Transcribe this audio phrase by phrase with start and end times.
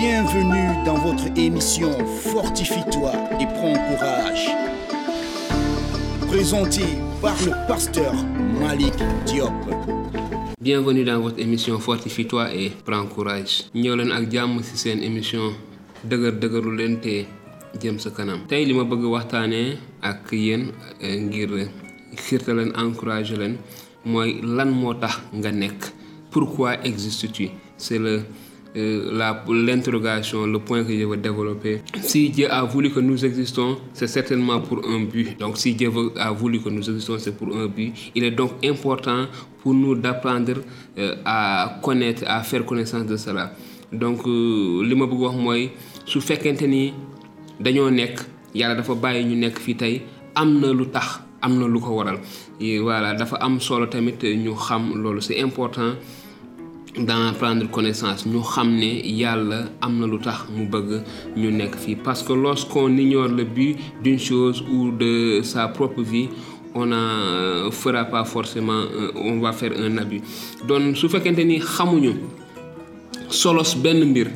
[0.00, 4.46] Bienvenue dans votre émission Fortifie-toi et prends courage.
[6.28, 6.82] Présenté
[7.20, 8.14] par le pasteur
[8.60, 8.94] Malik
[9.26, 9.50] Diop.
[10.60, 13.64] Bienvenue dans votre émission Fortifie-toi et prends courage.
[13.74, 15.50] ñëw leen ak jàmm ci seen émission
[16.04, 18.46] dëgër dëgëru leen te kanam.
[18.46, 20.70] tey li ma bëgg waxtaanee ak yéen
[21.02, 21.50] ngir
[22.14, 23.58] xirta leen encourager leen
[24.04, 24.94] mooy lan moo.
[26.30, 27.48] Pourquoi existes-tu?
[27.78, 28.22] C'est le
[28.76, 31.80] euh, l'interrogation, le point que je veux développer.
[32.02, 35.38] Si Dieu a voulu que nous existons, c'est certainement pour un but.
[35.38, 37.92] Donc si Dieu a voulu que nous existons, c'est pour un but.
[38.14, 39.26] Il est donc important
[39.62, 40.54] pour nous d'apprendre
[40.98, 43.52] euh, à connaître, à faire connaissance de cela.
[43.90, 45.62] Donc li ma bëgg wax mooy
[46.04, 46.90] su fekkente ni
[47.58, 48.20] dañoo nekk
[48.54, 49.94] yàlla dafa bàyyi ñu nekk fii tey
[50.34, 52.18] am na lu tax am ko waral
[52.60, 55.94] voilà dafa am solo tamit ñu xam c'est important
[57.06, 61.02] d'en prendre connaissance ñu xam ne yàlla am na lu tax mu bëgg
[61.36, 61.96] ñu nekk fii.
[61.96, 66.28] Parce que lorsqu'on ignore le but d'une chose ou de sa propre vie
[66.74, 68.82] on ne fera pas forcément
[69.16, 70.20] on va faire un abus.
[70.66, 72.12] Donc su fekkente ni xamuñu
[73.28, 74.28] solos benn mbir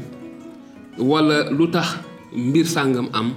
[0.99, 1.99] wala lu tax
[2.35, 3.33] mbir sàngam am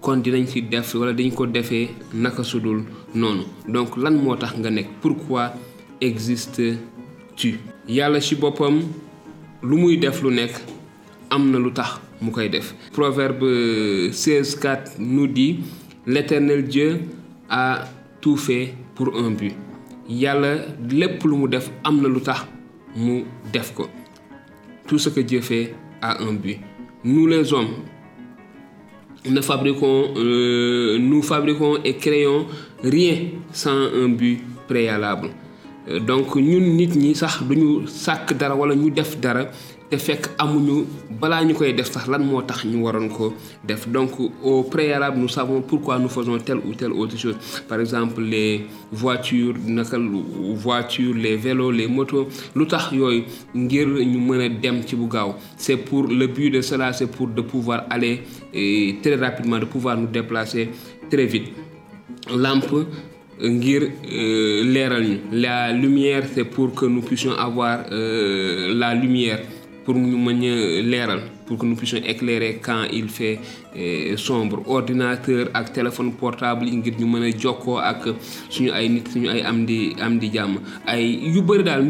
[0.00, 2.82] kon dinañ ci def wala dañ ko defee naka sudul
[3.14, 3.42] noonu.
[3.68, 4.88] Donc lan moo tax nga nekk?
[5.00, 5.52] Pourquoi
[6.00, 7.58] existes-tu?
[7.90, 8.80] Yàlla ci boppam
[9.62, 10.54] lu muy def lu nekk
[11.30, 12.74] am na lu tax mu koy def.
[12.92, 15.60] Proverbe 16 4 nous dit
[16.06, 17.00] l'éternel Dieu
[17.48, 17.84] a
[18.20, 19.54] tout fait pour un but.
[20.08, 22.46] Yàlla lépp lu mu def am na lu tax
[22.96, 23.86] mu def ko.
[24.86, 26.58] Tout ce que Dieu fait a un but.
[27.04, 27.74] Nous les hommes
[29.28, 32.46] ne fabriquons, euh, nous fabriquons et créons
[32.82, 33.16] rien
[33.52, 35.30] sans un but préalable
[35.98, 39.46] donc ñun nit ñi sax duñu sàkk dara wala ñu def dara
[39.90, 40.84] te fekk amuñu
[41.20, 43.34] balaa ñu koy def sax lan moo tax ñu waroon ko
[43.66, 43.88] def.
[43.88, 44.10] Donc
[44.44, 47.34] au préalable nous savons pourquoi nous faisons telle ou telle autre chose.
[47.68, 49.98] Par exemple les voitures naka
[50.54, 55.08] voitures les vélos les motos lu tax yooyu ngir ñu mën a dem ci bu
[55.08, 55.34] gaaw.
[55.56, 58.22] C'est pour le but de cela c'est pour de pouvoir aller
[58.54, 60.68] et très rapidement de pouvoir nous déplacer
[61.10, 61.48] très vite.
[62.32, 62.86] Lampe
[65.32, 69.40] la lumière c'est pour que nous puissions avoir euh, la lumière
[69.84, 69.94] pour
[71.50, 73.40] pour que nous puissions éclairer quand il fait
[73.76, 74.62] euh, sombre.
[74.68, 78.04] Ordinateur ak téléphone portable ngir ñu mën a jokkoo ak
[78.48, 80.60] suñu ay nit suñu ay am di am di jàmm.
[80.86, 81.02] Ay
[81.34, 81.82] yu bëri daal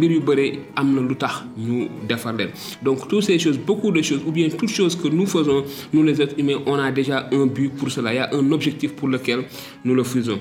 [2.82, 5.62] donc toutes ces choses beaucoup de choses ou bien toutes choses que nous faisons
[5.92, 8.14] nous les êtres humains on a déjà un but pour cela.
[8.14, 9.40] Il y a un objectif pour lequel
[9.84, 10.38] nous le faisons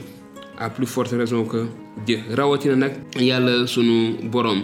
[0.59, 1.65] à plus forte raison que
[2.05, 2.19] Dieu.
[2.35, 4.63] Rawatina nag yàlla sunu borom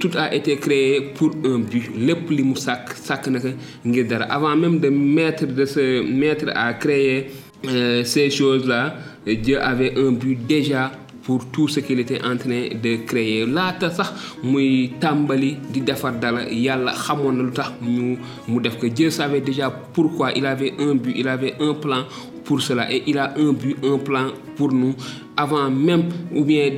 [0.00, 1.90] tout a été créé pour un but.
[1.96, 3.48] Lépp li mu sàkk sàkk naka
[3.84, 4.24] ngir dara.
[4.24, 7.26] Avant même de mettre de se mettre à créer
[7.66, 8.96] euh, ces choses là
[9.26, 10.92] Dieu avait un but déjà
[11.26, 13.44] pour tout ce qu'il était en train de créer.
[13.46, 14.12] Laata sax
[14.44, 18.16] muy tàmbali di defar dara lu tax ñu
[18.48, 22.04] mu def Dieu savait déjà pourquoi il avait un but il avait un plan
[22.44, 24.94] pour cela et il a un but un plan pour nous.
[25.36, 26.70] Avant même ou bien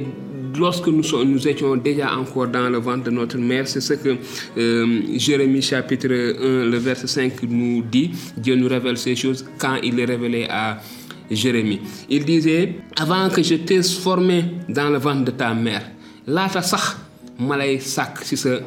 [0.59, 3.95] lorsque nous, sommes, nous étions déjà encore dans le ventre de notre mère, c'est ce
[3.95, 4.17] que
[4.57, 8.11] euh, Jérémie chapitre 1, le verset 5 nous dit.
[8.37, 10.81] Dieu nous révèle ces choses quand il les révélait à
[11.31, 11.81] Jérémie.
[12.09, 15.91] Il disait, avant que je t'ai formé dans le ventre de ta mère,
[16.27, 16.97] laata sax
[17.39, 18.59] ma lay sàkk ci sa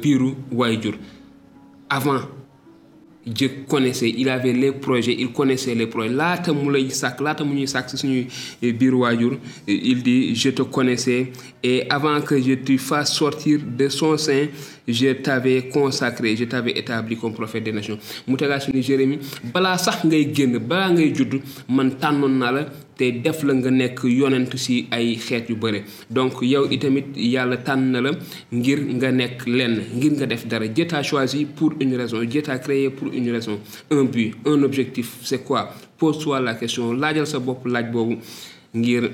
[0.00, 0.94] biiru waajur
[1.88, 2.20] avant
[3.24, 6.08] Dieu connaissait il avait les projets il connaissait les projets.
[6.12, 6.88] Laata mu lay
[8.72, 9.38] biir waajur
[9.68, 11.30] il dit je te connaissais
[11.62, 14.46] et avant que je te fasse sortir de son sein
[14.88, 17.98] je t'avais consacré je t'avais établi comme prophète des nations.
[18.26, 18.36] Mu
[18.82, 19.18] Jérémie
[19.78, 21.92] sax ngay ngay judd man
[22.96, 25.82] te def la nga nekk yonent ci ay xeet yu bare.
[26.10, 28.10] Donc yow itamit yàlla tànn na la
[28.52, 30.66] ngir nga nekk lenn ngir nga def dara.
[30.68, 32.22] Dieu t'a choisi pour une raison.
[32.24, 33.58] Dieu t'a créé pour une raison.
[33.90, 35.70] Un but un objectif c'est quoi?
[35.98, 36.92] Pose-toi la question.
[36.92, 38.18] Laajal sa bopp laaj boobu
[38.74, 39.10] ngir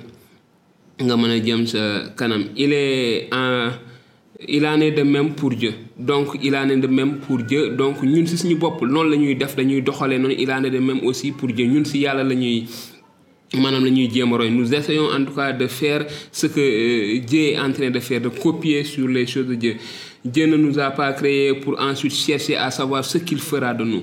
[1.00, 2.44] nga mën a jëm sa kanam.
[2.56, 3.70] Il est en
[4.46, 5.72] il en est de même pour Dieu.
[5.98, 7.70] Donc il en est de même pour Dieu.
[7.76, 10.34] Donc ñun ci suñu bopp noonu la ñuy def dañuy doxalee noonu.
[10.38, 11.66] Il en est de même aussi pour Dieu.
[11.66, 12.66] Ñun ci yàlla la ñuy
[13.52, 17.58] la ñuy jéem nous essayons en tout cas de faire ce que euh, Dieu est
[17.58, 19.76] en train de faire de copier sur les choses de Dieu.
[20.24, 23.84] Dieu ne nous a pas créés pour ensuite chercher à savoir ce qu'il fera de
[23.84, 24.02] nous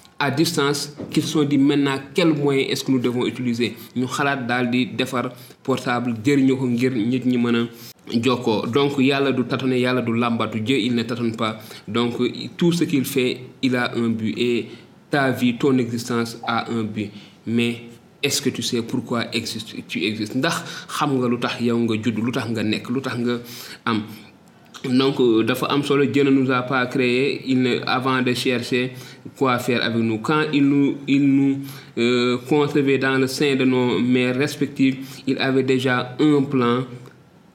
[0.21, 3.73] à distance qu'ils se sont dit maintenant quel moyen est-ce que nous devons utiliser?
[3.97, 5.31] Ñu xalaat daal di defar
[5.65, 7.63] portable jëriñoo ko ngir nit ñi mën a
[8.23, 8.67] jokkoo.
[8.67, 11.57] Donc yàlla du tâtonner yàlla du làmbatu Dieu il ne tâtonne pas.
[11.87, 12.13] Donc
[12.55, 14.67] tout ce qu'il fait il a un but et
[15.09, 17.09] ta vie ton existence a un but.
[17.47, 17.81] Mais
[18.21, 20.35] est-ce que tu sais pourquoi existe tu existes?
[20.35, 20.55] Ndax
[20.87, 23.39] xam nga lu yow nga judd lu nga nga
[23.85, 24.03] am.
[24.83, 28.93] Donc dafa am solo Dieu ne nous a pas créé il ne avant de chercher
[29.37, 30.19] quoi faire avec nous.
[30.19, 31.59] Quand il nous il nous
[31.97, 34.97] euh, concevait dans le sein de nos mères respectives
[35.27, 36.83] il avait déjà un plan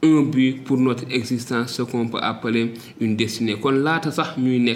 [0.02, 3.56] un but pour notre existence ce qu'on peut appeler une destinée.
[3.60, 4.74] Kon laata sax ñuy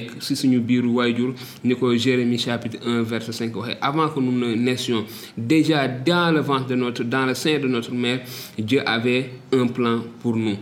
[2.39, 5.05] chapitre 1 verset 5 waxee avant que nous ne naissions
[5.37, 8.21] déjà dans le ventre de notre dans le sein de notre mère
[8.59, 10.57] Dieu avait un plan pour nous.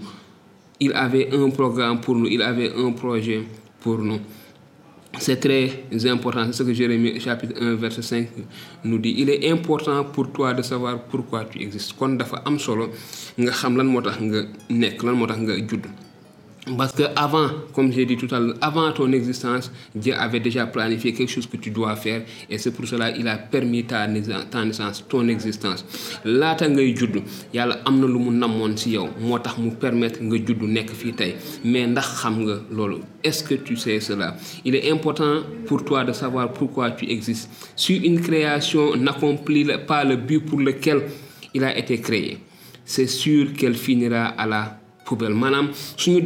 [0.80, 3.42] Il avait un programme pour nous, il avait un projet
[3.80, 4.20] pour nous.
[5.16, 8.28] C'est très important, c'est ce que Jérémie chapitre 1 verset 5
[8.84, 9.14] nous dit.
[9.18, 11.94] Il est important pour toi de savoir pourquoi tu existes.
[11.94, 12.90] Kon dafa am solo
[13.38, 13.52] nga.
[16.76, 20.66] Parce que avant, comme j'ai dit tout à l'heure, avant ton existence, Dieu avait déjà
[20.66, 22.22] planifié quelque chose que tu dois faire.
[22.50, 25.84] Et c'est pour cela il a permis ta, naissance, ton existence.
[26.24, 27.16] laata ngay judd
[27.54, 29.08] yàlla am na lu mu namoon ci yow.
[29.20, 29.56] Moo tax
[31.64, 31.88] mais
[33.24, 34.36] est-ce que tu sais cela?
[34.64, 37.50] Il est important pour toi de savoir pourquoi tu existes.
[37.76, 41.02] Si une création n'accomplit pas le but pour lequel
[41.54, 42.38] il a été créé
[42.88, 44.77] c'est sûr qu'elle finira à la
[45.08, 45.34] poubelle.
[45.96, 46.22] Suñu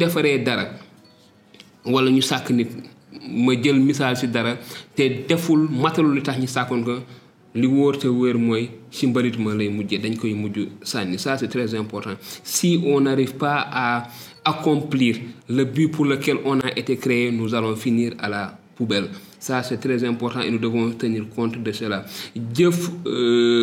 [11.48, 12.10] très important.
[12.42, 14.08] Si on n'arrive pas à
[14.44, 15.16] accomplir
[15.48, 19.08] le but pour lequel on a été créé nous allons finir à la poubelle.
[19.38, 22.04] Ça c'est très important et nous devons tenir compte de cela.
[22.34, 22.70] Dieu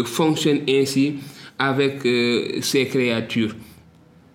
[0.05, 1.15] fonctionne ainsi
[1.57, 3.53] avec euh, ses créatures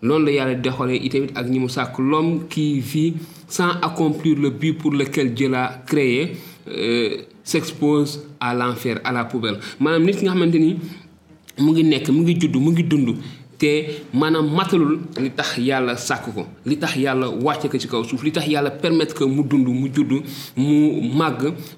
[0.04, 3.14] loolu la yàlla doxalee itamit ak ñi mu sàkk l'homme qui vit
[3.48, 6.36] sans accomplir le but pour lequel Dieu l'a créé
[6.68, 9.58] euh, s'expose à l'enfer à la poubelle.
[9.80, 10.76] Maanaam nit ki nga xamante ni
[11.58, 13.08] mu ngi nekk mu ngi judd mu ngi dund
[13.64, 13.72] te
[14.20, 14.92] maanaam matalul
[15.24, 18.46] li tax yàlla sàkk ko li tax yàlla wàcce ko ci kaw suuf li tax
[18.52, 20.12] yàlla permettre que mu dund mu judd
[20.56, 20.76] mu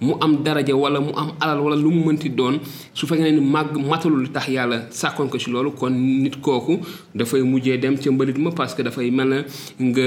[0.07, 2.59] mu am daraja wala mu am alal wala lu mu mënti doon.
[2.95, 6.81] Su fekkee ni màgg matalul li tax yàlla sàkkoon ko ci loolu kon nit kooku
[7.15, 9.45] dafay mujjee dem ca mbalit ma parce que dafay mel
[9.79, 10.07] nga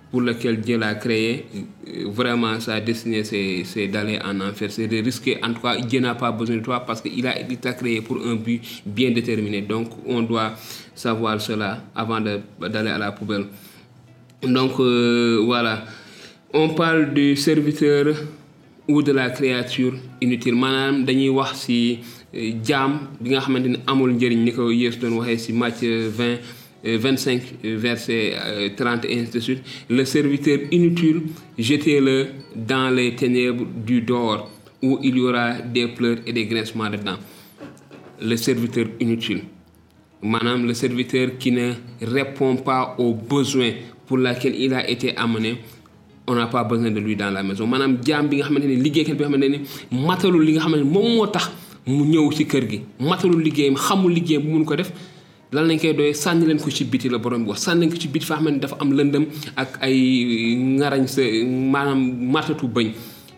[0.11, 1.45] pour lequel Dieu l'a créé
[2.05, 4.69] vraiment sa destinée c'est d'aller en enfer.
[4.69, 5.37] C'est de risquer.
[5.41, 7.73] En tout cas Dieu n'a pas besoin de toi parce que il a il t'a
[7.73, 9.61] créé pour un but bien déterminé.
[9.61, 10.53] Donc on doit
[10.93, 13.45] savoir cela avant d'aller à la poubelle.
[14.43, 15.85] Donc euh, voilà.
[16.53, 18.13] On parle du serviteur
[18.87, 20.55] ou de la créature inutile.
[20.55, 21.05] 20
[26.83, 28.33] 25 verset
[28.75, 29.63] 30 et ainsi de suite.
[29.89, 31.21] Le serviteur inutile
[31.57, 34.49] jetez-le dans les ténèbres du dehors
[34.81, 37.19] où il y aura des pleurs et des grincements de dents.
[38.21, 39.43] Le serviteur inutile.
[40.23, 43.71] Maanaam le serviteur qui ne répond pas aux besoins
[44.05, 45.57] pour lesquels il a été amené
[46.27, 47.67] on n'a pas besoin de lui dans la maison.
[54.65, 54.91] Ko def
[55.51, 57.91] lan lañ koy doyee sànni leen ko ci biti la borom bi wax sànni leen
[57.93, 59.97] ko ci biti fa xamante ni dafa am lëndëm ak ay
[60.77, 61.21] ngarañ sa
[61.73, 62.91] maanaam matatu bëñ.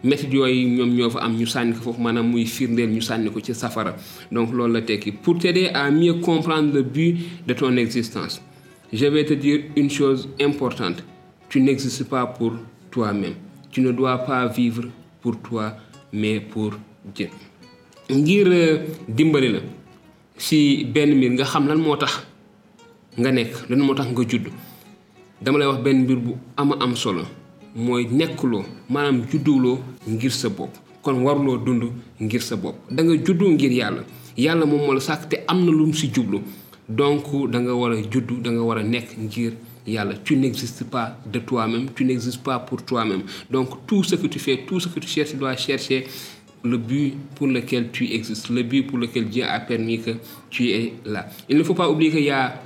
[0.04, 3.30] Métit yooyu ñoom ñoo fa am ñu sànni ko foofu maanaam muy firndeel ñu sànni
[3.32, 3.96] ko ci safara.
[4.32, 5.12] Donc loolu la tekki.
[5.14, 7.18] Pour t'aider à mieux comprendre le but
[7.48, 8.42] de ton existence
[8.92, 11.04] je vais te dire une chose importante.
[11.50, 12.54] Tu n'existes pas pour
[12.92, 13.34] toi-même.
[13.72, 14.84] Tu ne dois pas vivre
[15.22, 15.74] pour toi
[16.12, 16.74] mais pour
[17.16, 17.30] Dieu.
[18.12, 19.60] Ngir dimbali la
[20.38, 22.22] si benn mbir nga xam lan moo tax
[23.18, 24.48] nga nekk lan moo tax nga judd.
[25.42, 27.24] Dama lay wax benn mbir bu ama am solo
[27.76, 30.72] mooy nekkuloo maanaam judduwuloo ngir sa bopp.
[31.02, 31.84] Kon waruloo dund
[32.22, 32.76] ngir sa bopp.
[32.90, 34.04] Da nga juddu ngir yàlla.
[34.38, 36.40] Yàlla moom moo la sàkk te am na lu mu si jublu.
[36.90, 39.54] Donc da nga war a juddu da nga war a nekk ngir
[39.86, 40.14] yàlla.
[40.24, 43.24] Tu n'existes pas de toi-même tu n'existes pas pour toi-même.
[43.52, 46.06] Donc tout ce que tu fais tout ce que tu cherches chercher
[46.64, 50.12] le but pour lequel tu existes le but pour lequel Dieu a permis que
[50.50, 51.28] tu es là.
[51.50, 52.62] Il ne faut pas oublier qu'il y a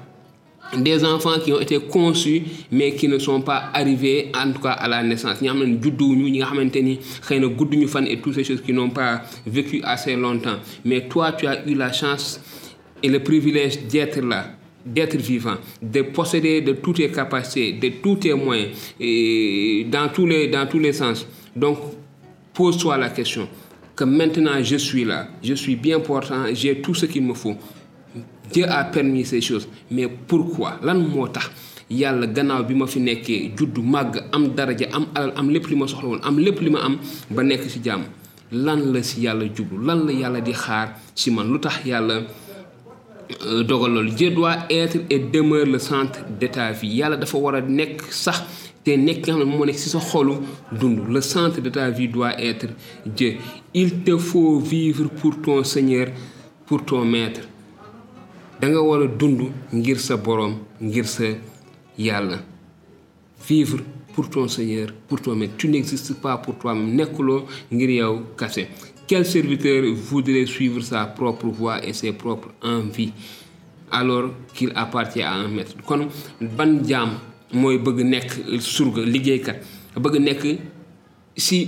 [0.77, 4.71] des enfants qui ont été conçus mais qui ne sont pas arrivés en tout cas
[4.73, 5.41] à la naissance.
[5.41, 8.43] Ñi nga xam ne judduwuñu ñi nga xamante ni xëy na gudduñu et toutes ces
[8.43, 10.57] choses qui n'ont pas vécu assez longtemps.
[10.85, 12.39] Mais toi tu as eu la chance
[13.01, 14.51] et le privilège d'être là
[14.85, 20.25] d'être vivant, de posséder de toutes tes capacités, de tous tes moyens, et dans, tous
[20.25, 21.27] les, dans tous les sens.
[21.53, 21.77] Donc,
[22.53, 23.49] pose-toi la question
[23.97, 27.55] que maintenant je suis là, je suis bien portant, j'ai tout ce qu'il me faut.
[28.53, 30.77] Dieu a permis ces choses, mais pourquoi?
[30.83, 31.49] Lan moo tax
[31.89, 35.75] yàlla gannaaw bi ma fi nekkee juddu màgg am daraja am alal am lépp li
[35.79, 36.97] ma soxla woon am lépp li ma am
[37.31, 38.03] ba nekk ci jàmm.
[38.51, 39.79] Lan la si yàlla jublu?
[39.85, 41.47] Lan la yàlla di xaar ci man?
[41.51, 42.21] Lu tax yàlla
[43.67, 44.11] dogal loolu?
[44.11, 46.95] Dieu doit être et demeure le centre de ta vie.
[46.99, 48.43] Yàlla dafa war a nekk sax
[48.87, 49.89] te nga ci
[51.09, 52.67] le centre de ta vie doit être
[53.05, 53.35] Dieu.
[53.73, 56.07] Il te faut vivre pour ton Seigneur
[56.65, 57.41] pour ton maître.
[58.61, 59.41] Da nga dund
[59.73, 59.97] ngir
[63.49, 63.79] vivre
[64.13, 65.53] pour ton Seigneur pour ton maître.
[65.57, 66.95] Tu n'existes pas pour toi-même
[67.71, 68.21] ngir yow
[69.07, 73.13] quel serviteur voudrait suivre sa propre voie et ses propres envies
[73.89, 75.75] alors qu'il appartient à un maître?
[75.85, 76.07] Kon
[76.41, 76.79] ban
[77.53, 79.57] mooy bëgg nekk surga liggéeykat
[79.95, 80.43] bëgg nekk
[81.35, 81.67] si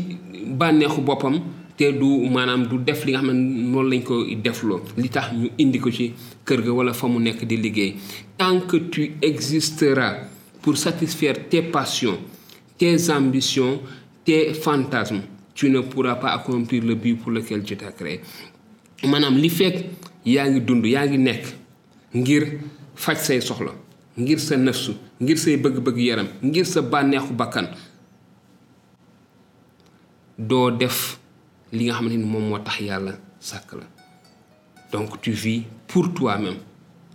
[0.58, 1.40] bànneexu boppam
[1.78, 4.82] te du maanaam du def li nga xam ne noonu lañ ko defloo.
[4.98, 5.80] Li tax ñu indi
[8.38, 10.28] tant que tu existeras
[10.62, 12.18] pour satisfaire tes passions
[12.78, 13.80] tes ambitions
[14.26, 15.22] tes fantasmes
[15.54, 18.22] tu ne pourras pas accomplir le but pour lequel Dieu t'a créé.
[19.08, 19.86] Maanaam li fekk
[20.26, 21.46] yaa ngi dund yaa ngi nekk
[22.16, 22.44] ngir
[22.96, 23.72] faj say soxla
[24.18, 24.50] def
[33.76, 33.84] la.
[34.92, 36.56] Donc tu vis pour toi-même.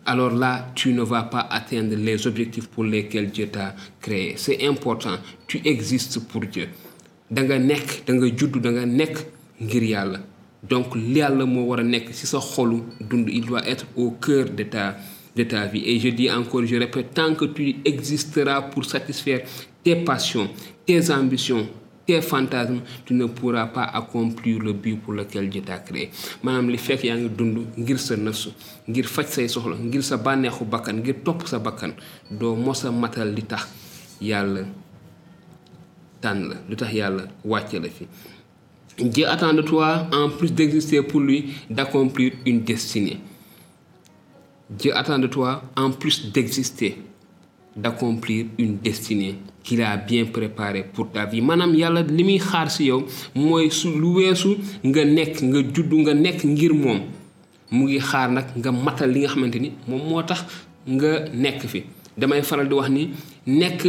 [0.07, 4.35] Alors là tu ne vas pas atteindre les objectifs pour lesquels Dieu t'a créé.
[4.37, 5.17] C'est important.
[5.47, 6.69] Tu existes pour Dieu.
[7.31, 9.17] Da nga nekk da nga judd da nga nekk
[9.61, 9.83] ngir
[10.69, 12.11] donc yàlla moo war a nekk
[13.29, 14.97] il doit être au cœur de ta
[15.37, 15.83] de ta vie.
[15.87, 19.43] Et je dis encore je répète tant que tu existeras pour satisfaire
[19.83, 20.49] tes passions
[20.87, 21.67] tes ambitions
[22.07, 26.11] tes fantasmes tu ne pourras pas accomplir le but pour lequel Dieu t'a créé.
[26.43, 31.17] Maanaam li fekk yaa ngi dund ngir sa ngir say soxla ngir sa bakkan ngir
[31.47, 31.93] sa bakkan
[38.99, 43.19] Dieu attend de toi en plus d'exister pour lui d'accomplir une destinée
[44.71, 46.97] Dieu attend de toi en plus d'exister
[47.77, 51.41] d'accomplir une destinée qu'il a bien préparée pour ta vie.
[51.41, 53.05] Maanaam yàlla li muy xaar ci yow
[53.35, 57.01] mooy su lu weesu nga nekk nga juddu nga nekk ngir moom.
[57.71, 60.23] Mu ngi xaar nag nga matal li nga xamante ni moom
[60.87, 61.83] nga nekk fi.
[62.17, 63.11] Damay faral di wax ni
[63.47, 63.81] nekk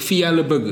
[0.00, 0.66] fi yàlla bëgg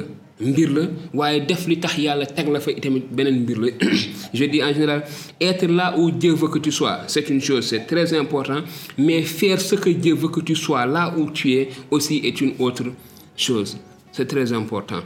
[0.51, 0.83] mbir la
[1.15, 3.59] waaye def li la fa itamit beneen mbir
[4.35, 5.05] je dis en général
[5.41, 8.61] être là où Dieu veut que tu sois c'est une chose c'est très important
[8.99, 12.41] mais faire ce que Dieu veut que tu sois là où tu es aussi est
[12.41, 12.85] une autre
[13.37, 13.79] chose.
[14.13, 15.01] C'est très important.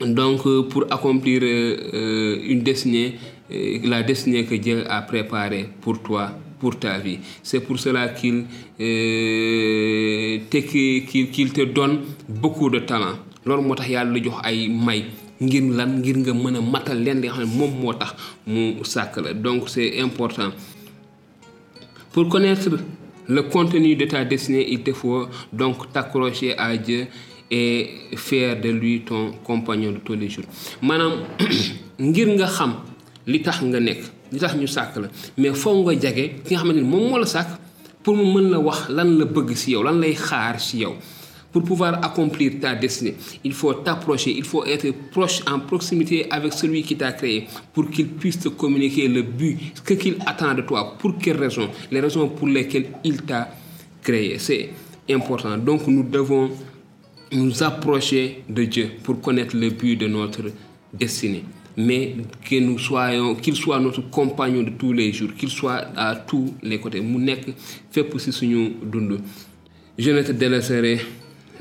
[0.00, 3.14] Donc pour accomplir euh, une destinée
[3.50, 7.18] euh, la destinée que Dieu a préparée pour toi pour ta vie.
[7.42, 8.44] C'est pour cela qu'il
[8.80, 14.12] euh, te qu'il qu'il te donne beaucoup de talent loolu moo tax yàlla
[18.50, 20.50] ne donc c'est important.
[22.12, 22.70] Pour connaître
[23.28, 27.06] le contenu de ta destinée il te faut donc t'accrocher à Dieu
[27.50, 30.44] et faire de lui ton compagnon de tous les jours.
[30.82, 31.12] Maanaam
[32.00, 32.72] ngir nga xam
[33.26, 34.66] li tax nga nekk li tax ñu
[35.38, 37.48] mais foog nga jage ki nga xamante ni moom moo la sàkk
[38.02, 39.50] pour mu mën la wax lan la bëgg
[41.56, 46.52] pour pouvoir accomplir ta destinée il faut t'approcher il faut être proche en proximité avec
[46.52, 50.60] celui qui t'a créé pour qu'il puisse te communiquer le but ce qu'il attend de
[50.62, 53.48] toi pour quelles raisons les raisons pour lesquelles il t'a
[54.06, 54.38] créé.
[54.38, 54.70] C'est
[55.10, 55.58] important.
[55.58, 56.50] Donc nous devons
[57.32, 60.44] nous approcher de Dieu pour connaître le but de notre
[60.94, 61.44] destinée.
[61.76, 62.14] Mais
[62.48, 66.54] que nous soyons qu'il soit notre compagnon de tous les jours qu'il soit à tous
[66.62, 67.02] les côtés.
[68.18, 69.18] Ci suñu dund.
[69.98, 71.00] Je ne te délaisserai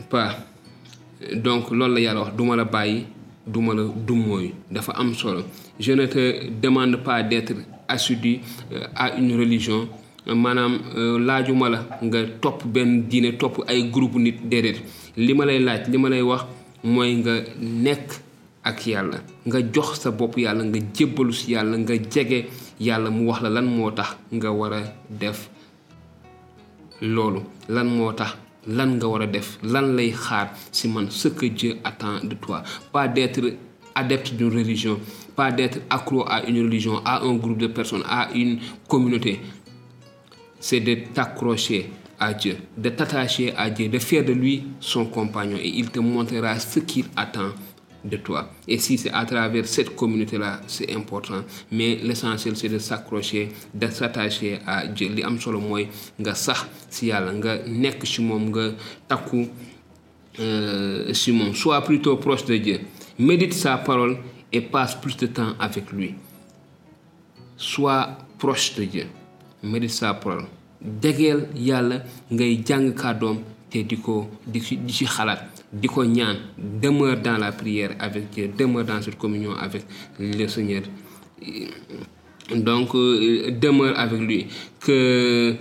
[0.09, 0.35] pas
[1.35, 3.05] donc loolu la yàlla wax duma la bàyyi
[3.47, 5.43] duma la dummóoyu dafa am solo.
[5.79, 7.53] Je ne te demande pas d'être
[7.87, 8.39] assidu
[8.73, 9.87] euh, à une religion
[10.27, 14.81] maanaam euh, laajuma la nga topp benn diine topp ay groupe nit déedéet.
[15.17, 16.45] Li ma lay laaj li ma lay wax
[16.83, 18.11] mooy nga nekk
[18.63, 22.45] ak yàlla nga jox sa bopp yàlla nga jébbalu si yàlla nga jege
[22.79, 25.49] yàlla mu wax la lan moo tax nga war a def
[27.01, 28.31] loolu lan moo tax
[28.67, 32.63] lan nga war def lan lay xaar ce que Dieu attend de toi.
[32.91, 33.41] Pas d'être
[33.95, 34.99] adepte d'une religion
[35.35, 39.39] pas d'être accro à une religion à un groupe de personnes à une communauté.
[40.59, 45.57] C'est de t'accrocher à Dieu de t'attacher à Dieu de faire de lui son compagnon
[45.57, 47.51] et il te montrera ce qu'il attend
[48.05, 48.49] de toi.
[48.67, 51.41] Et si c'est à travers cette communauté-là, c'est important.
[51.71, 55.09] Mais l'essentiel, c'est de s'accrocher, de s'attacher à Dieu.
[55.15, 55.85] li am solo mooy
[56.19, 58.65] nga sax si yàlla nga nekk ci moom nga
[59.07, 59.45] takku
[60.39, 61.13] euh,
[61.53, 62.79] sois plutôt proche de Dieu
[63.19, 64.17] médite sa parole
[64.51, 66.15] et passe plus de temps avec lui
[67.55, 69.05] sois proche de Dieu
[69.63, 70.45] médite sa parole
[71.01, 72.63] jegeel yàlla ngay
[72.97, 75.05] kàddoom te di ci ci
[75.81, 79.83] di ñaan demeure dans la prière avec Dieu demeure dans cette communion avec
[80.19, 80.83] le Seigneur.
[82.55, 84.47] Donc euh, demeure avec lui
[84.79, 85.55] que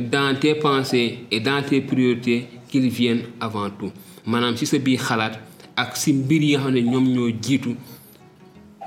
[0.00, 3.92] dans tes pensées et dans tes priorités qu'il vienne avant tout.
[4.26, 5.34] Maanaam ci sa biir xalaat
[5.76, 7.74] ak si mbir yi nga xam ne ñoom ñoo jiitu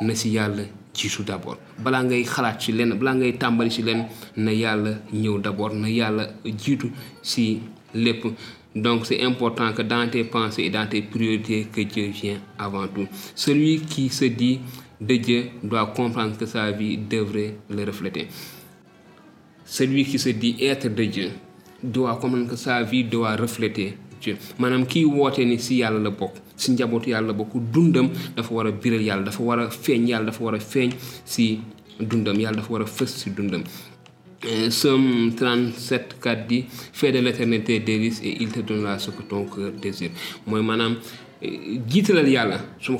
[0.01, 0.63] na si yàlla
[0.95, 1.59] jiitu d'abord.
[1.77, 5.87] Balaa ngay xalaat ci lenn balaa ngay tàmbali ci lenn na yàlla ñëw d'abord na
[5.89, 6.89] yàlla jiitu
[7.21, 7.59] si
[7.93, 8.25] lépp
[8.81, 12.87] donc c'est important que dans tes pensées et dans tes priorités que Dieu vienne avant
[12.87, 13.07] tout.
[13.35, 14.59] Celui qui se dit
[14.99, 18.27] de Dieu doit comprendre que sa vie devrait le refléter.
[19.65, 21.29] Celui qui se dit être de Dieu
[21.83, 24.35] doit comprendre que sa vie doit refléter Dieu.
[24.59, 28.53] Maanaam kii woote ni si yàlla la bokk si njabootu yàlla la bokk dundam dafa
[28.53, 30.59] war a biral yàlla dafa war a feeñ dafa war a
[31.25, 31.59] si
[31.99, 33.63] dundam yàlla dafa war a si dundam
[34.69, 39.45] Somme 37 4 dit fais de l'éternité délice et il te donnera ce que ton
[39.45, 40.11] cœur désire.
[42.27, 42.97] Yàlla su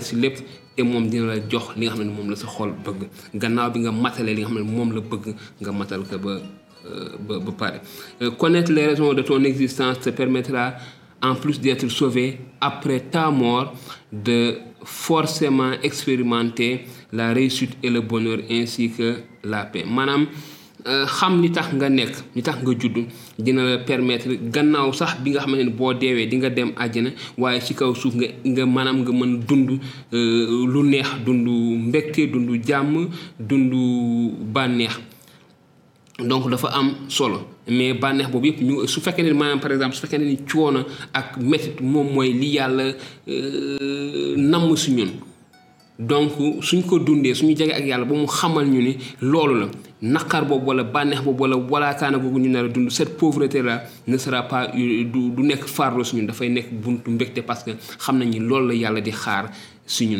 [0.00, 0.38] si lépp
[0.76, 1.38] te moom dina la
[8.38, 10.74] connaître les raisons de ton existence te permettra
[11.22, 13.74] en plus d'être sauvé après ta mort
[14.12, 16.80] de forcément expérimenter
[17.12, 19.84] la réussite et le bonheur ainsi que la paix.
[19.86, 20.26] Maanaam
[21.06, 22.96] xam li tax nga nekk li tax nga judd
[23.38, 27.10] dina la permettre gannaaw sax bi nga xamante ne boo deewee di nga dem àjjana
[27.38, 29.78] waaye ci kaw suuf nga nga maanaam nga mën dund
[30.72, 31.46] lu neex dund
[31.86, 33.72] mbégte dund jàmm dund
[34.54, 34.98] bànneex
[36.18, 37.40] donc dafa am solo.
[37.68, 41.36] Mais bànneex boobu yëpp ñu su fekkee ne par exemple su fekkee ne coono ak
[41.38, 42.92] métit moom mooy li yàlla
[44.36, 44.90] namm si
[45.98, 49.66] donc suñ ko dundee suñu jege ak yàlla ba mu xamal ñu ni loolu la.
[50.02, 54.42] Naqar boobu wala bànneex boobu wala walaakaana ñu nar a cette pauvreté là ne sera
[54.42, 56.26] pas du du nekk farlo si ñun.
[56.26, 57.70] Dafay nekk buntu mbégte parce que
[58.00, 59.12] xam nañ ni loolu la yàlla di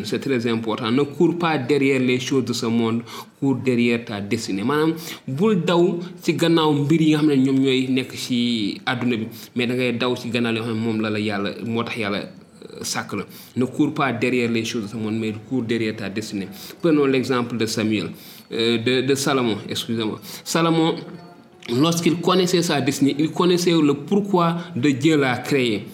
[0.05, 0.91] c'est très important.
[0.91, 3.03] Ne cours pas derrière les choses de ce monde.
[3.41, 4.63] Cours derrière ta destinée.
[4.63, 4.93] Maanaam
[5.27, 8.39] bul daw ci gannaaw mbir yi nga xam ne ñoom ñooy nekk ci
[8.87, 9.27] àdduna bi.
[9.57, 11.99] Mais da ngay daw ci gannaaw yoo xam la la yàlla moo tax
[12.83, 13.25] sàkk la.
[13.57, 16.49] Ne cours pas derrière les choses de ce monde mais cours derrière ta destinée.
[16.81, 18.11] Prenons l'exemple de Samuel
[18.53, 20.21] euh, de de Salomon excusez-moi.
[20.45, 20.95] Salomon
[21.71, 25.85] lorsqu'il connaissait sa destinée il connaissait le pourquoi de Dieu l'a créé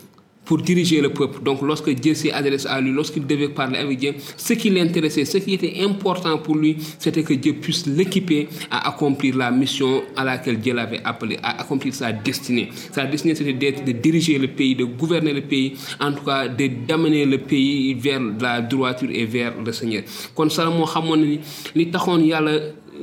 [0.49, 1.43] pour diriger le peuple.
[1.43, 5.27] Donc lorsque Dieu s'est adressé à lui, lorsqu'il devait parler avec Dieu, ce qui l'intéressait,
[5.27, 10.03] ce qui était important pour lui, c'était que Dieu puisse l'équiper à accomplir la mission
[10.17, 12.71] à laquelle Dieu l'avait appelé, à accomplir sa destinée.
[12.91, 16.49] Sa destinée, c'était d'être, de diriger le pays, de gouverner le pays, en tout cas
[16.49, 20.03] de d'amener le pays vers la droiture et vers le Seigneur.
[20.35, 21.39] Kon Salomon xamoon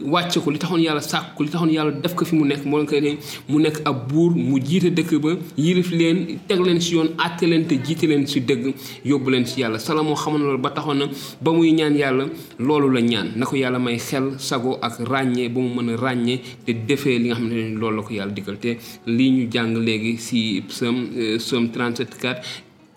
[0.04, 2.66] wàcce ko li taxoon yàlla sàkk ko li taxoon yàlla def ko fi mu nekk
[2.66, 3.18] moo ko ne
[3.50, 7.46] mu nekk ab buur mu jiite dëkk ba yilif leen teg leen si yoon àtte
[7.48, 8.74] leen te jiite leen si dëgg
[9.06, 11.06] yóbbu leen si yàlla xamoon loolu ba taxoon na
[11.42, 12.26] ba muy ñaan yàlla
[12.60, 15.96] loolu la ñaan na ko yàlla may xel sago ak ràññee ba mu mën a
[15.98, 19.44] ràññee te defee li nga xamante ne loolu la ko yàlla digal te lii ñu
[19.52, 22.42] jàng léegi si psaume psaume 37 4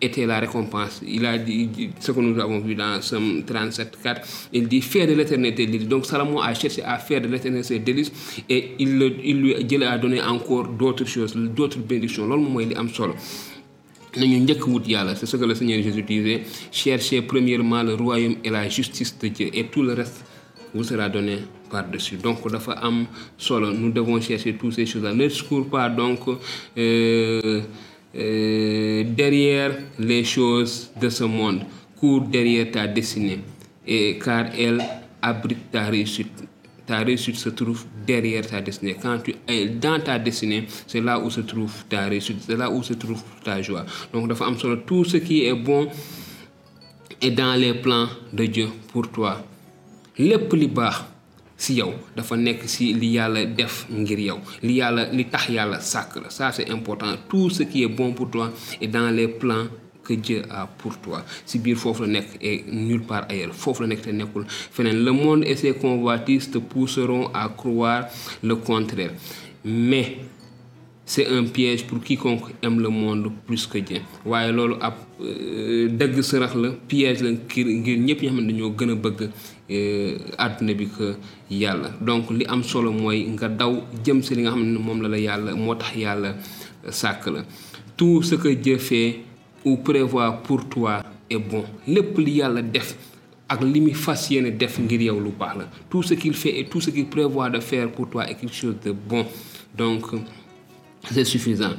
[0.00, 1.00] était la récompense.
[1.06, 4.20] Il a dit ce que nous avons vu dans Somme 37, 4.
[4.52, 5.66] Il dit faire de l'éternité.
[5.66, 8.12] Donc Salomon a cherché à faire de l'éternité délice
[8.48, 12.26] et il, il lui Dieu a donné encore d'autres choses, d'autres bénédictions.
[12.38, 13.14] Mooy li am solo.
[14.14, 19.28] c'est ce que le Seigneur Jésus disait cherchez premièrement le royaume et la justice de
[19.28, 20.24] Dieu et tout le reste
[20.74, 21.38] vous sera donné
[21.70, 26.20] par-dessus donc nous devons chercher toutes ces choses-là ne cours pas donc
[26.76, 27.60] euh,
[28.16, 31.60] euh, derrière les choses de ce monde
[31.98, 33.40] cours derrière ta destinée
[34.22, 34.82] car elle
[35.22, 36.44] abrite ta réussite.
[36.86, 38.96] Ta réussite se trouve derrière ta destinée.
[39.00, 42.70] Quand tu es dans ta destinée, c'est là où se trouve ta réussite, c'est là
[42.70, 43.84] où se trouve ta joie.
[44.12, 44.30] Donc,
[44.86, 45.88] tout ce qui est bon
[47.20, 49.42] est dans les plans de Dieu pour toi.
[50.18, 51.04] lépp li baax
[51.58, 54.38] si yow dafa nekk si li yàlla def ngir yow.
[54.62, 56.30] Li yàlla li tax yàlla sàkk la.
[56.30, 57.12] Ça c'est important.
[57.28, 59.66] Tout ce qui est bon pour toi est dans les plans
[60.04, 61.22] que Dieu a pour toi.
[61.44, 63.52] Si biir foofu la nekk et nulle part ailleurs.
[63.54, 65.02] Foofu la nekk te nekkul feneen.
[65.04, 68.06] Le monde et ses convoitises te pousseront à croire
[68.42, 69.12] le contraire.
[69.64, 70.16] Mais
[71.10, 74.00] c'est un piège pour quiconque aime le monde plus que Dieu.
[74.26, 74.92] Waaye loolu ab
[75.98, 79.20] dëgg sërëx la piège la ngir ngir ñëpp ñoo xam ne dañoo gën a bëgg
[80.44, 81.14] àdduna bi que
[81.50, 81.88] yàlla.
[82.02, 83.72] Donc li am solo mooy nga daw
[84.04, 86.34] jëm si li nga xam ne la la yàlla moo tax yàlla
[86.84, 87.42] la.
[87.96, 89.20] Tout ce que Dieu fait
[89.64, 91.64] ou prévoit pour toi est bon.
[91.86, 92.94] Lépp li yàlla def
[93.48, 95.64] ak li muy fas yéene def ngir yow lu baax la.
[95.88, 98.54] Tout ce qu'il fait et tout ce qu'il prévoit de faire pour toi est quelque
[98.54, 99.24] chose de bon.
[99.74, 100.04] Donc
[101.12, 101.72] c'est suffisant.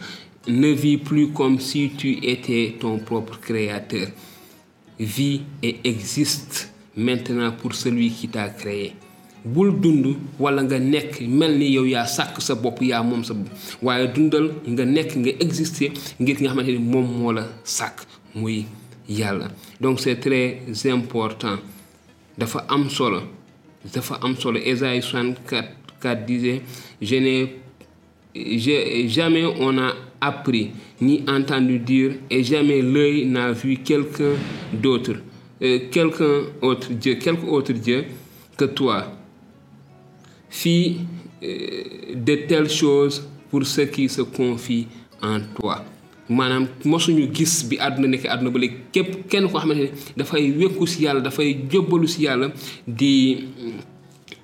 [0.48, 4.08] Ne vis plus comme si tu étais ton propre créateur.
[5.00, 8.94] Vis et existe maintenant pour celui qui t'a créé.
[9.46, 13.34] bul dund wala nga nekk mel ni yow yaa sàkk sa bopp yaa moom sa
[13.34, 13.48] bopp
[13.82, 18.04] waaye dundal nga nekk nga exister ngir nga xamante ni moom moo la sàkk
[18.36, 18.65] muy
[19.08, 19.48] yàlla
[19.80, 20.60] donc c'est très
[20.92, 21.56] important
[22.38, 23.22] dafa am solo
[23.94, 25.70] dafa am solo Ésaïe 64
[26.02, 26.62] 4 disait
[27.02, 27.56] je n'ai
[29.08, 30.71] jamais on a appris
[31.02, 34.34] ni entendu dire et jamais l'œil n'a vu quelqu'un
[34.73, 35.15] d'autre,
[35.62, 38.06] euh, quelqu'un autre Dieu, quelque autre Dieu
[38.58, 39.06] que toi.
[40.49, 40.97] Fis
[41.43, 41.84] euh,
[42.15, 44.88] de telles choses pour ceux qui se confient
[45.21, 45.86] en toi.
[52.86, 53.47] di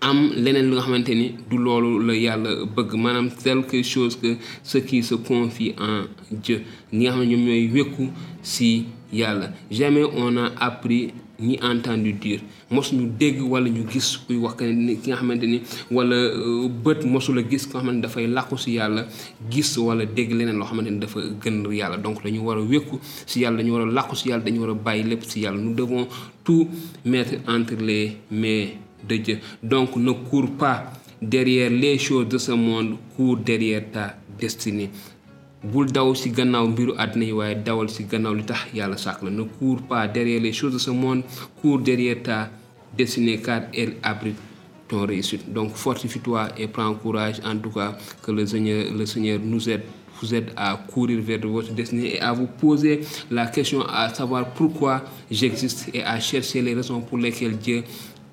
[0.05, 2.91] am leneen lu nga xamante ni du loolu la yàlla bëgg.
[3.03, 3.81] Maanaam quelque
[4.21, 6.61] que ce qui se confie en Dieu.
[6.93, 9.47] Ñi nga xam ne si yàlla.
[9.71, 12.39] Jamais on a appris ni entendu dire.
[12.71, 16.15] Mosuñu dégg wala ñu gis kuy wax ki nga xamante ni wala
[16.83, 19.05] bët mosula gis ko xamante ni dafay làqu si yàlla
[19.51, 20.89] gis wala dégg leneen loo xamante
[22.03, 24.69] donc dañu war a wékku si yàlla dañu war a làqu si yàlla dañu war
[24.71, 26.07] a bàyyi lépp si nous devons
[26.43, 26.67] tout
[27.03, 28.69] mettre entre les mains
[29.07, 29.39] de Dieu.
[29.63, 30.91] Donc ne cours pas
[31.21, 34.89] derrière les choses de ce monde, cours derrière ta destinée.
[35.65, 39.81] bul daw gannaaw mbiru yi waaye dawal gannaaw li tax yàlla sàkk la ne cours
[39.89, 41.23] pas derrière les choses de ce monde
[41.61, 42.49] cours derrière ta
[42.97, 44.37] destinée car elle abrite
[44.87, 49.39] ton réussite donc fortifie-toi et prends courage en tout cas que le Seigneur le Seigneur
[49.43, 49.81] nous aide
[50.21, 54.45] vous aide à courir vers votre destinée et à vous poser la question à savoir
[54.53, 57.83] pourquoi j'existe et à chercher les raisons pour lesquelles Dieu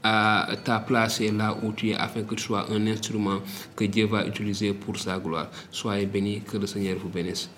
[0.03, 3.41] à t'a placé là où tu es afin que tu sois un instrument
[3.77, 5.51] que Dieu va utiliser pour sa gloire.
[5.71, 7.51] Soyez bénis, que le Seigneur vous bénisse.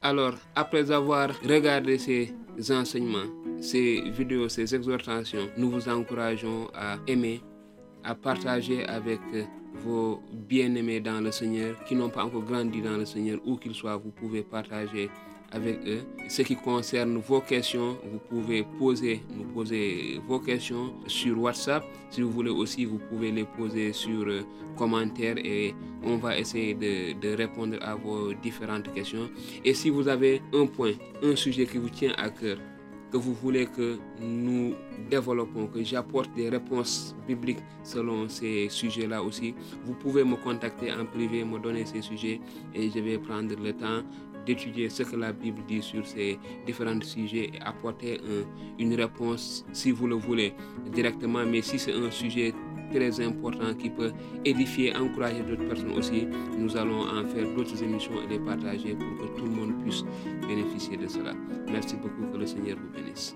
[0.00, 2.34] Alors, après avoir regardé ces
[2.70, 7.40] enseignements, ces vidéos, ces exhortations, nous vous encourageons à aimer,
[8.02, 9.20] à partager avec
[9.84, 13.74] vos bien-aimés dans le Seigneur qui n'ont pas encore grandi dans le Seigneur, où qu'ils
[13.74, 15.08] soient, vous pouvez partager
[15.52, 16.00] avec eux.
[16.28, 21.84] Ce qui concerne vos questions, vous pouvez poser, nous poser vos questions sur WhatsApp.
[22.10, 24.42] Si vous voulez aussi, vous pouvez les poser sur euh,
[24.76, 29.28] commentaires et on va essayer de, de, répondre à vos différentes questions.
[29.64, 32.58] Et si vous avez un point, un sujet qui vous tient à cœur,
[33.12, 34.74] que vous voulez que nous
[35.10, 41.04] développons, que j'apporte des réponses bibliques selon ces sujets-là aussi, vous pouvez me contacter en
[41.04, 42.40] privé, me donner ces sujets
[42.74, 44.02] et je vais prendre le temps
[44.46, 48.44] d'étudier ce que la Bible dit sur ces différents sujets et apporter un,
[48.82, 50.54] une réponse si vous le voulez
[50.92, 51.44] directement.
[51.46, 52.52] Mais si c'est un sujet
[52.92, 54.12] très important qui peut
[54.44, 56.26] édifier, encourager d'autres personnes aussi,
[56.58, 60.04] nous allons en faire d'autres émissions et les partager pour que tout le monde puisse
[60.46, 61.32] bénéficier de cela.
[61.70, 63.34] Merci beaucoup, que le Seigneur vous bénisse.